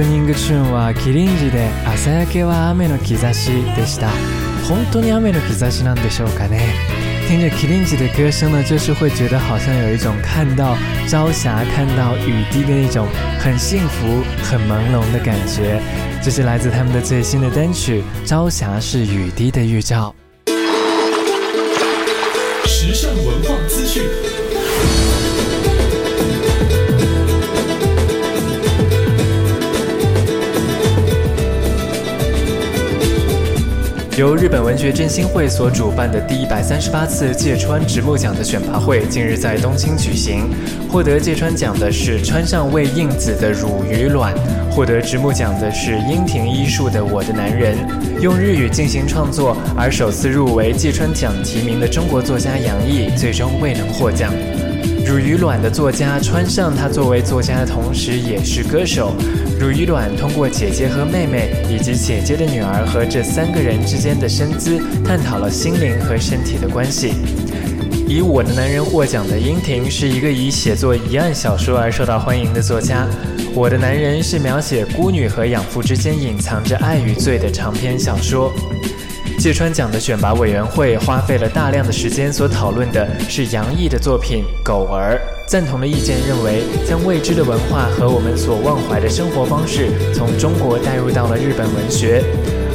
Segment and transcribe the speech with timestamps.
[0.00, 4.08] プニングチューンはキリンジで朝焼けは雨の兆しでした
[4.68, 6.74] 本当に雨の兆しなんでしょうかね
[7.28, 10.76] 听着 k i l i n 的歌声呢，就是会觉得好像有一种看到
[11.08, 13.08] 朝霞、看到雨滴的那种
[13.40, 15.82] 很幸福、很朦胧的感觉。
[16.22, 20.14] 这是来自他们的最新的单曲《朝霞是雨滴的预兆》。
[22.68, 23.49] 时尚文化
[34.21, 40.47] 由日本文学振兴会所主办的第一百三十八次芥川直木奖的选拔会近日在东京举行。
[40.91, 44.31] 获得芥川奖的是川上未映子的《乳与卵》，
[44.69, 47.75] 获得直木奖的是樱庭一树的《我的男人》。
[48.21, 54.31] 用日语进行创作而首次入围芥川奖提名的中国作家杨毅，最终未能获奖。
[55.11, 59.13] 《乳与卵》的作家川上，他作为作家的同时也是歌手。
[59.59, 67.11] 《乳与卵》通过姐姐和妹妹，以及姐姐的女儿和这三个人之间的身姿，探讨了心灵和身体的关系。
[68.07, 73.05] 以《我的男人》获奖的樱庭是一个以写作疑案小说而受到欢迎的作家。
[73.53, 78.49] 《我的男人》是描写孤女和养父之间隐藏着爱与罪的长篇小说。
[79.41, 85.19] 芥川奖的选拔委员会花费了大量的时间，所讨论的是杨毅的作品《狗儿》。
[85.49, 92.21] 赞同的意见认为，将未知的文化和我们所忘怀的生活方式从中国带入到了日本文学；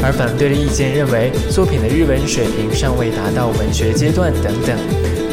[0.03, 4.77] 而反对的意见认为，作品的日文水平尚未达到文学阶段等等。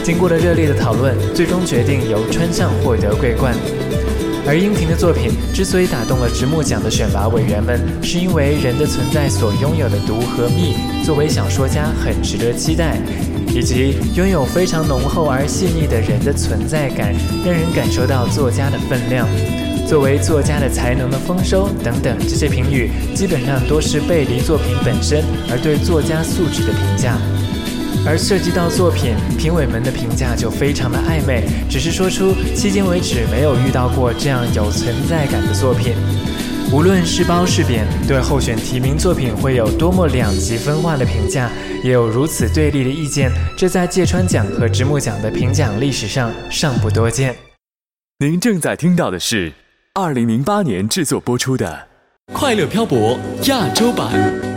[0.03, 3.55] 经过了热烈的讨论，最终决定由川上获得桂冠。
[4.45, 10.75] 而樱庭的作品之所以打动了直木奖的选拔委员们，是因为人的存在所拥有的毒和蜜，
[11.05, 12.97] 作为小说家很值得期待，
[13.55, 17.13] 以及拥有非常浓厚而细腻的人的存在感，
[17.45, 19.27] 让人感受到作家的分量。
[19.87, 27.17] 作为作家的才能的丰收等等，这些评语基本上都是背离作品本身，而对作家素质的评价。
[28.05, 35.95] 而涉及到作品，评委们的评价就非常的暧昧，只是说出迄今为止没有遇到过这样有存在感的作品。
[36.71, 41.49] 无论是褒是贬，对候选提名作品会有多么两极分化的评价，
[41.83, 47.35] 也有如此对立的意见，这在芥川奖和直木奖的评奖历史上尚不多见。
[48.19, 49.53] 您正在听到的是
[49.93, 51.87] 二零零八年制作播出的
[52.33, 53.17] 《快乐漂泊》
[53.49, 54.52] 亚洲版。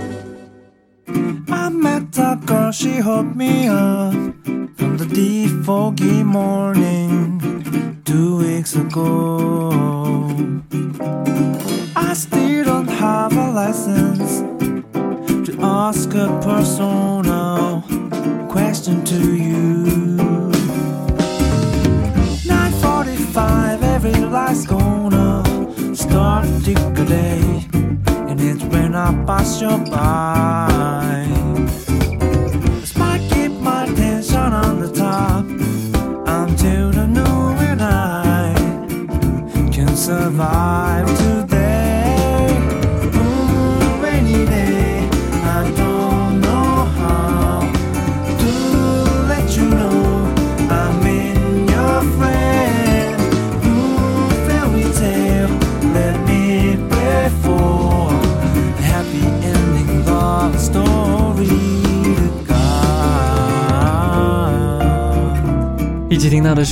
[2.18, 4.14] A girl, she hooked me up
[4.78, 9.70] from the deep foggy morning two weeks ago.
[11.94, 14.40] I still don't have a license
[15.46, 17.82] to ask a personal
[18.48, 19.84] question to you.
[22.46, 25.44] 9:45, every light's gonna
[25.94, 27.68] start a day
[28.28, 31.45] and it's when I pass you by.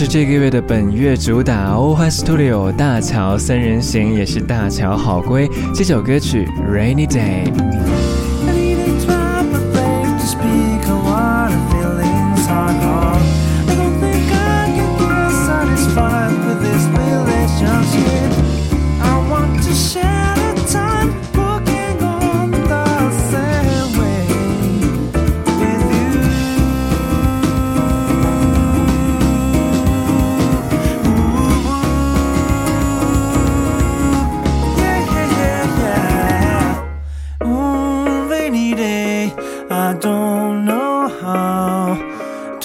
[0.06, 7.94] 这个月的本月主打 OHA Studio 大乔三人行，也是大乔好归这首歌曲 Rainy Day。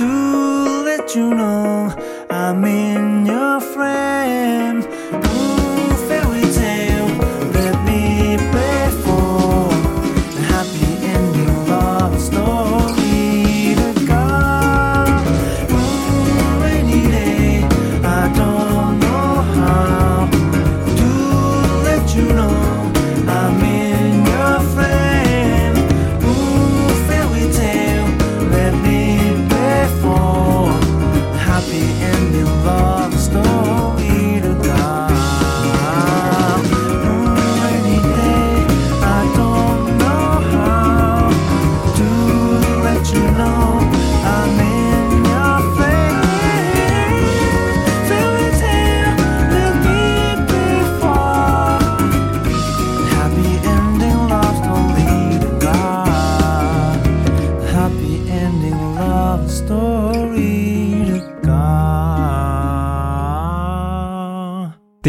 [0.09, 1.93] To let you know
[2.29, 4.98] I'm in your frame.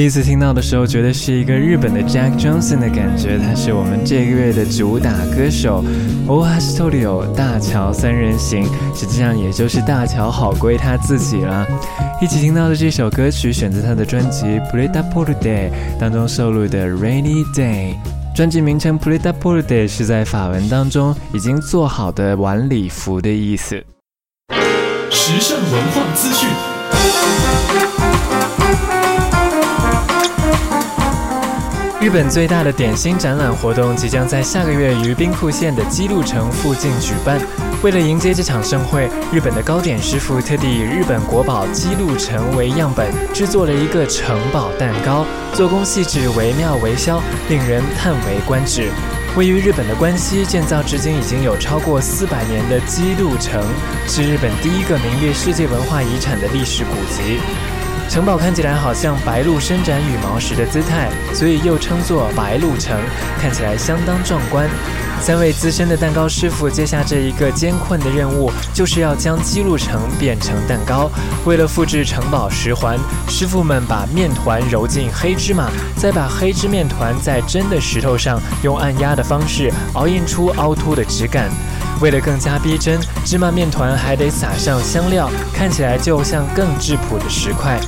[0.00, 5.84] 第一次听到的时候，觉得是一个日本的 Jack Johnson 的感觉，他是我们这个月的主打歌手
[6.26, 8.64] OHA Studio 大乔三人行，
[8.94, 11.66] 实际上也就是大乔好归他自己了。
[12.18, 17.92] 一起听到的这首歌曲选择他的专辑《Preta p o r d a 当中收录的《Rainy Day》。
[18.34, 23.76] 专辑名称 Preta p o r d a 是在法文当中已经做好的晚礼服的意思。
[25.10, 26.48] 时尚文化资讯，
[32.00, 37.38] 日本最大的点心展览活动即将在下个月于兵库县的姬路城附近举办。
[37.82, 48.88] 为了迎接这场盛会，日本的糕点师傅特地以日本国宝姬路城为样本，制作了一个城堡蛋糕，做工细致、惟妙惟肖，令人叹为观止。
[49.36, 53.62] 位于日本的关西，建造至今已经有超过四百年的姬路城，
[54.08, 57.40] 是日本第一个名列世界文化遗产的历史古迹。
[58.08, 62.98] 城堡看起来好像白鹭伸展羽毛时的姿态，所以又称作白鹭城，
[63.40, 64.68] 看起来相当壮观。
[65.20, 71.10] 三位资深的蛋糕师傅接下这一个艰困的任务，就是要将姬路城变成蛋糕。
[71.44, 81.50] 为了复制城堡十环，师傅们把面团揉进黑芝麻，再把黑芝面团在真的石头上用按压的方式熬印出凹凸的质感。
[82.00, 87.78] 为了更加逼真，芝麻面团还得撒上香料，看起来就像更质朴的石块。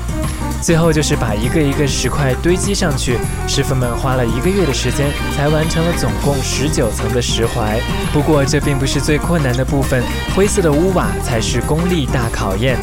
[0.61, 7.81] 最后就是把一个一个石块堆积上去，师傅们花了一个月的时间才完成了总共十九层的石槐。
[8.13, 10.03] 不过这并不是最困难的部分，
[10.37, 12.79] 灰色的屋瓦才是功力大考验。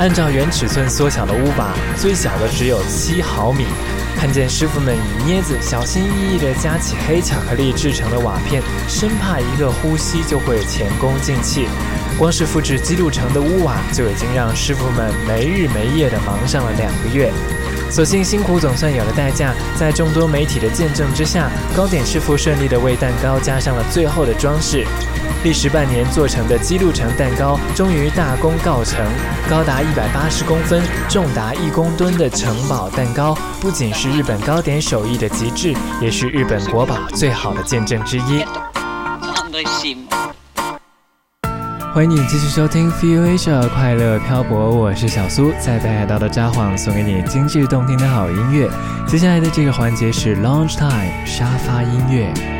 [0.00, 3.66] 按照原尺寸缩小的屋瓦，最小的只有七毫米。
[4.16, 11.66] 看见师傅们以镊子小心翼翼地夹起黑巧克力制成的瓦片，生怕一个呼吸就会前功尽弃。
[12.20, 17.32] 光是复制基路城的屋瓦，就已经让师傅们没日没夜地忙上了两个月。
[17.90, 24.84] 所幸辛苦总算有了代价，在众多媒体的见证之下，糕点师傅顺利地为蛋糕加上了最后的装饰。
[25.44, 29.02] 历时半年做成的基路城蛋糕，终于大功告成。
[29.48, 38.44] 高达一百八十公分、重达一公吨的城堡蛋糕，不仅是日本糕点手艺的极致，也是日本国宝最好的见证之一。
[41.92, 48.70] 欢迎你继续收听《Feel Asia 快乐漂泊》，我是小苏，在北海道的札幌送给你精致动听的好音乐。
[49.08, 52.59] 接下来的这个环节是 Launch Time 沙发音乐。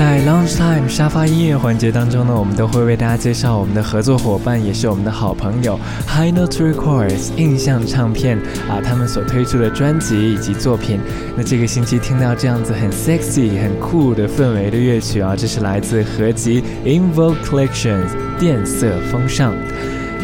[0.00, 5.78] 在 Lunchtime 沙发音乐环节当中呢，我们都会为大家介绍我们的合作伙伴，也是我们的好朋友
[6.08, 10.98] High Note Records 印象唱片啊，他们所推出的专辑以及作品。
[11.36, 19.52] 那这个星期听到这样子很 sexy、很酷的氛围的乐曲啊，这是来自合集 Invoke Collections 电色风尚。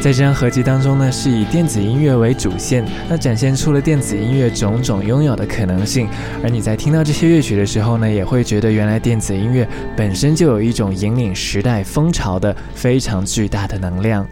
[0.00, 6.09] 在这张合集当中呢，是以电子音乐为主线，那展现出了电子音乐种种拥有的可能性。
[6.45, 14.25] 而你在听到这些乐曲的时候呢，也会觉得原来电子音乐本身就有一种引领时代风潮的非常巨大的能量。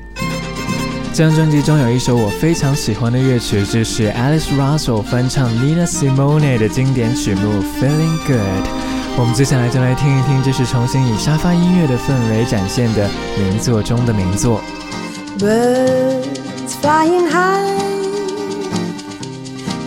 [1.13, 7.41] 这张专辑中有一首我非常喜欢的乐曲，就是 Alice Russell 翻唱 Nina Simone 的经典曲目
[7.81, 8.39] 《Feeling Good》。
[9.17, 14.61] 我们接下来就来听一听，这是重新以沙发音乐的氛围展现的名作中的名作。
[15.39, 17.75] Birds flying high,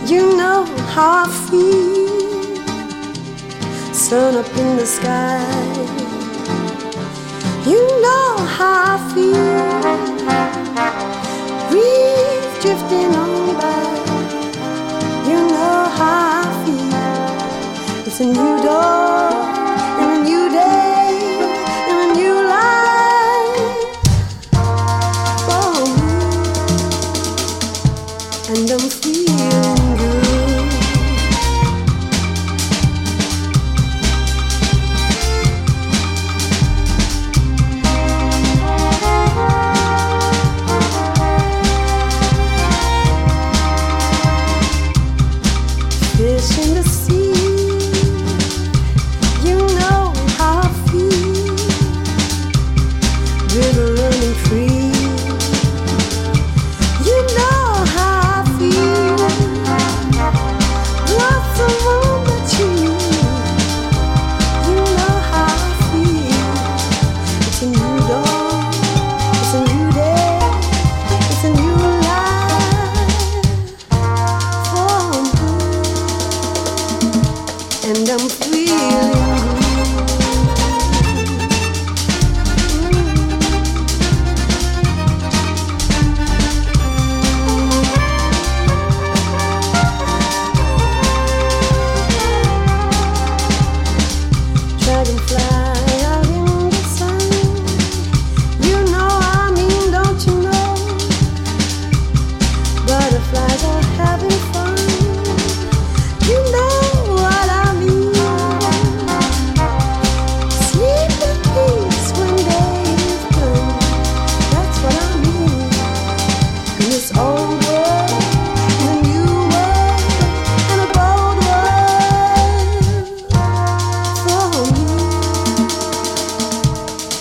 [0.06, 2.54] you know how I feel.
[3.94, 5.40] Sun up in the sky,
[7.66, 9.80] you know how I feel.
[11.70, 13.82] Breeze drifting on by,
[15.30, 18.06] you know how I feel.
[18.06, 19.17] It's a new dawn.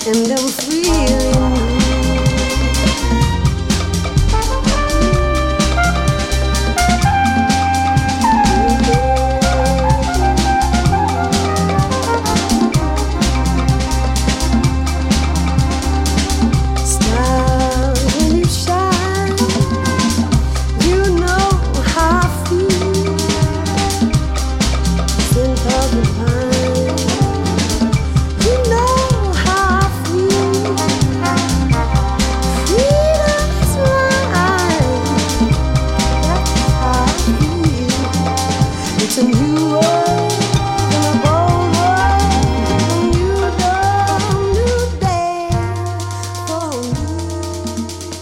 [0.08, 0.67] and those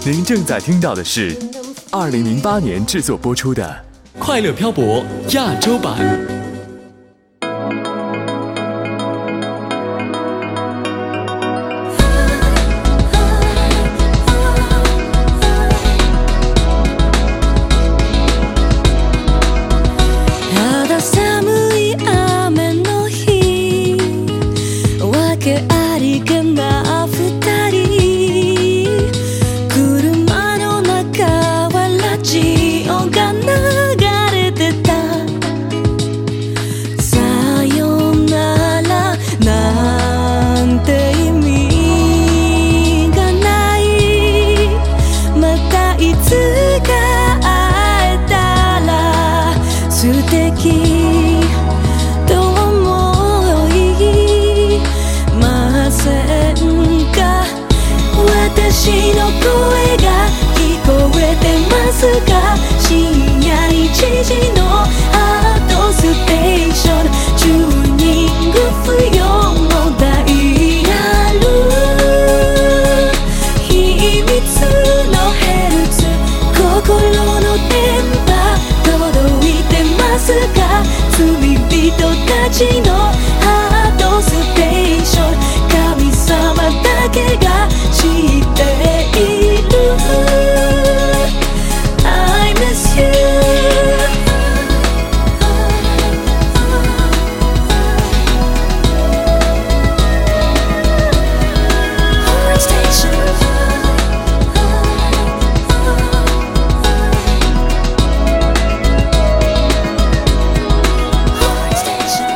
[0.05, 1.35] 您正在听到的是
[1.91, 3.85] 二零零八年制作播出的
[4.19, 6.34] 快乐漂泊亚洲版。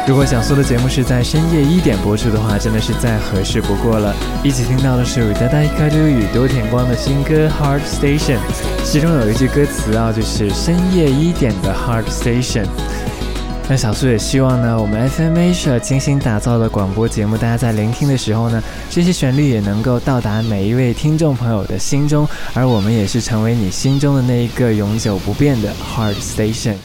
[0.10, 4.12] 如果小苏的节目是在深夜一点播出的话，真的是再合适不过了。
[4.44, 8.38] 一起听到的是达达伊卡多与多田光的新歌《Heart Station》，
[8.84, 12.66] 其中有一句歌词啊，就是深夜一点的 Heart Station。
[13.70, 26.78] 那小苏也希望呢，我们 FM Asia 精心打造的广播节目，大家在聆听的时候呢，这些旋律也能够到达每一位听众朋友的心中，而我们也是成为你心中的那一个永久不变的 Heart Station。